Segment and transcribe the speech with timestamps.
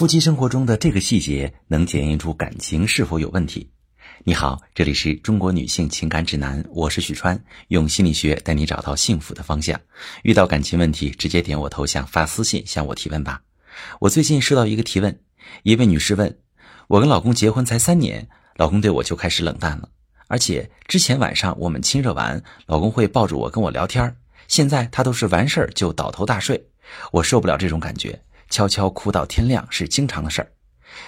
[0.00, 3.70] 夫妻生活中的这个细节能检验出感情是否有问题。
[4.24, 7.38] 你好，这里是中国女性情感指南，我是许川，
[7.68, 9.78] 用心理学带你找到幸福的方向。
[10.22, 13.42] 遇到感情问题，直接点我头像发私信向我提问吧。
[13.98, 15.20] 我最近收到一个提问，
[15.64, 16.34] 一位女士问：
[16.88, 18.26] 我跟老公结婚才三年，
[18.56, 19.90] 老公对我就开始冷淡了，
[20.28, 24.16] 而且之前晚上我们亲热完，老公会抱着我跟我聊天，
[24.48, 26.68] 现在他都是完事儿就倒头大睡，
[27.12, 28.18] 我受不了这种感觉。
[28.50, 30.52] 悄悄哭到天亮是经常的事儿。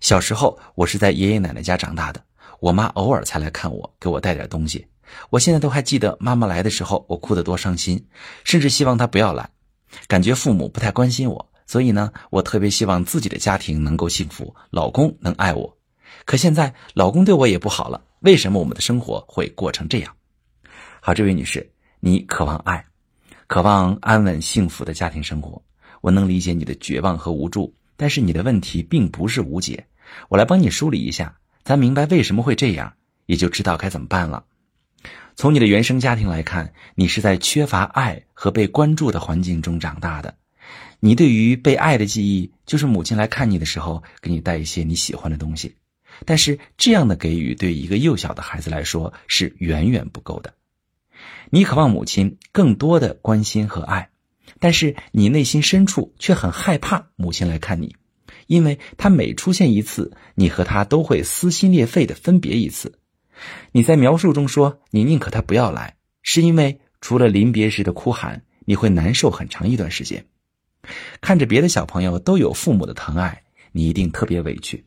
[0.00, 2.24] 小时候我是在爷爷奶奶家长大的，
[2.60, 4.86] 我妈偶尔才来看我，给我带点东西。
[5.30, 8.02] 我现在都还记得妈妈来的时候，我哭得多伤心，
[8.44, 9.50] 甚至希望她不要来，
[10.06, 11.50] 感觉父母不太关心我。
[11.66, 15.76] 所以呢，我特别希望自己的家庭能够幸福，老公能爱我。
[16.24, 20.14] 可现在老公对我也不好了，为什么我们的生活会过成这样？
[21.00, 21.68] 好，这位女士，
[22.00, 22.84] 你渴望爱，
[23.46, 25.60] 渴望安稳幸福的家庭生活。
[26.04, 29.86] 我能理解你的绝望和无助，但是你的问题并不是无解。
[30.28, 32.92] 我来帮你梳理一下，咱明白为什么会这样，
[33.24, 34.44] 也就知道该怎么办了。
[35.34, 40.34] 从你的原生家庭来看，你是在缺乏爱和被关注的环境中长大的。
[41.00, 45.74] 你对于被爱的记忆，就是母亲来看你的时候给你带一些你喜欢的东西。
[46.26, 50.52] 但是这样的给予对一个幼小的孩子来说是远远不够的。
[51.48, 54.10] 你渴望母亲更多的关心和爱。
[54.64, 57.96] 但是你内心深处却很害怕母亲来看你，
[58.46, 62.98] 因为她每出现一次，你和她都会撕心裂肺的分别一次。
[63.72, 70.24] 你在描述中说你宁可她不要来，是因为除了临别时的哭喊，你会难受很长一段时间。
[71.20, 74.82] 看着别的小朋友都有父母的疼爱，你一定特别委屈，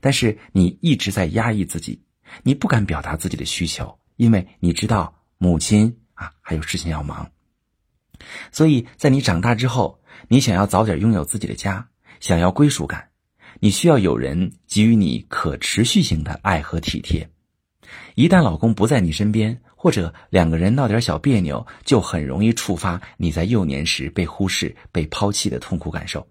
[0.00, 2.00] 但是你一直在压抑自己，
[2.44, 7.28] 你不敢表达自己的需求，因为你知道母亲啊还有事情要忙。
[8.50, 11.88] 所以在你长大之后，你想要早点拥有自己的家，
[12.20, 13.08] 想要归属感，
[13.60, 17.28] 你需要有人给予你可持续性的爱和体贴。
[18.14, 26.26] 一旦老公不在你身边，或者两个人闹点小别扭，就很容易触发你在幼年时被忽视、被抛弃的痛苦感受。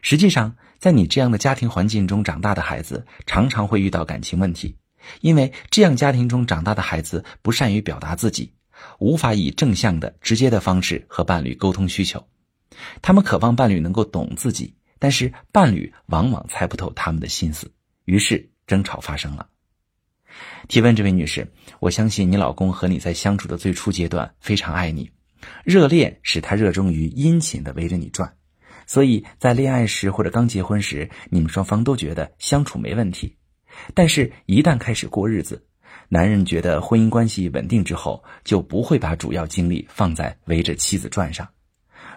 [0.00, 4.76] 实际上，在你这样的家庭环境中长大的孩子，常常会遇到感情问题，
[5.20, 8.52] 因为这样家庭中长大的孩子不善于表达自己。
[8.98, 12.24] 无法以正向的、直接的方式和伴侣沟通需求，
[13.02, 17.70] 他们渴望伴侣能够懂自己，但是伴侣往往猜不透他们的心思，
[18.04, 19.48] 于是争吵发生了。
[20.68, 21.46] 提问这位女士，
[21.78, 25.10] 我相信你老公和你在相处的最初阶段非常爱你，
[25.64, 28.34] 热恋使他热衷于殷勤的围着你转，
[28.86, 33.36] 所以在恋爱时或者刚结婚时，你们双方都觉得相处没问题，
[33.94, 35.64] 但是一旦开始过日子。
[36.08, 41.48] 男人觉得婚姻关系稳定之后，就不会把主要精力放在围着妻子转上。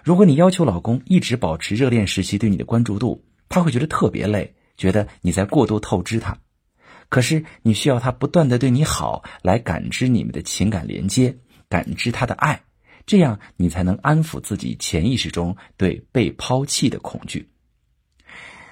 [0.04, 6.38] 如果你要求老公一直保持热恋时期对你的关注度，他会觉得特别累，觉得你在过度透支他。
[7.08, 11.36] 可是你需要他不断的对你好，来感知你们的情感连接，
[11.68, 12.62] 感知他的爱，
[13.06, 17.48] 这样你才能安抚自己潜意识中对被抛弃的恐惧。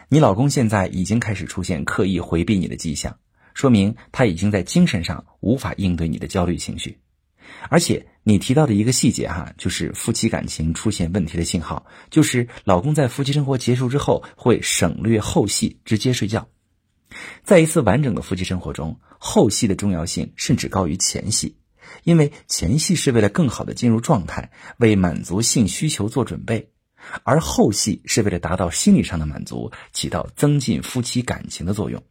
[0.08, 3.16] 你老公现在已经开始出现刻意回避你的迹象。
[3.56, 6.98] 说明他已经在精神上无法应对你的焦虑情绪，
[7.70, 16.46] 而且你提到的一个细节哈，就是夫妻感情出现问题的信号，就是老公在夫妻生活结束之后会省略后戏，直接睡觉。
[17.44, 21.56] 在一次完整的夫妻生活中，后戏的重要性甚至高于前戏，
[22.04, 26.68] 因为前戏是为了更好的进入状态，为满足性需求做准备，
[27.22, 32.02] 而后戏是为了达到心理上的满足，起到增进夫妻感情的作用。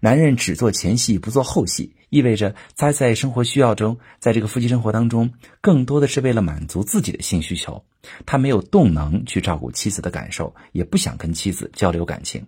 [0.00, 7.84] 男人只做前戏不做后戏，意味着他在生活需要中，在这个夫妻生活当中，更多的是为了满足自己的性需求。
[8.24, 12.46] 他没有动能去照顾妻子的感受，也不想跟妻子交流感情。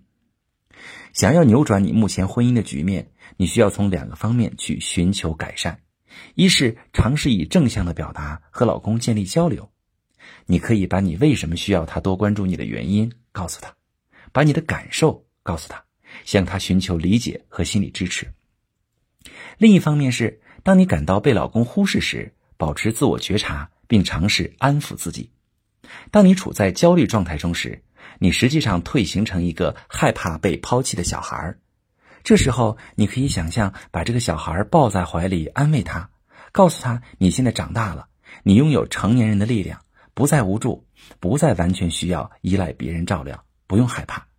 [1.13, 5.81] 想要扭转你目前婚姻的局面，你需要从两个方面去寻求改善：
[6.37, 9.69] 一是尝试以正向的表达和老公建立交流，
[10.47, 13.75] 你可以把你为什么需要他多关注你的原因告诉他，
[14.33, 15.85] 把你的感受告诉他。
[16.25, 18.33] 向他寻求理解和心理支持。
[19.59, 25.31] 另一方面是，当你感到被老公忽视时，保持自我觉察，并尝试安抚自己。
[26.11, 27.83] 当你处在焦虑状态中时，
[28.19, 31.59] 你实际上退形成一个害怕被抛弃的小孩儿。
[32.23, 36.11] 这时候，你可以想象把这个小孩抱在怀里，安慰他，
[36.53, 38.09] 告诉他你现在长大了，
[38.43, 39.81] 你拥有成年人的力量，
[40.15, 40.87] 不再无助，
[41.19, 44.30] 不再完全需要依赖别人照料，不用害怕。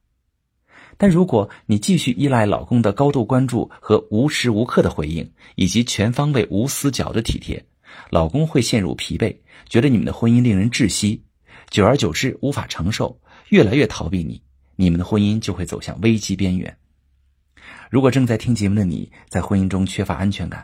[1.01, 7.65] 但如果你继续依赖老公的高度关注和无时无刻的回应，以及全方位无死角的体贴，
[8.11, 9.35] 老公会陷入疲惫，
[9.67, 11.19] 觉得你们的婚姻令人窒息，
[11.71, 13.19] 久而久之无法承受，
[13.49, 14.39] 越来越逃避你，
[14.75, 16.77] 你们的婚姻就会走向危机边缘。
[17.89, 20.63] 如果正在听节目的你在婚姻中缺乏安全感，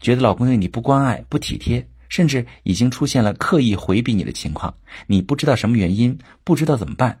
[0.00, 4.74] 觉得老公对你不关爱、不体贴，甚至已经出现了刻意回避你的情况，
[5.06, 7.20] 你不知道什么原因，不知道怎么办，